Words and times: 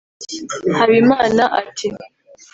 Habimana 0.77 1.43
ati 1.59 1.87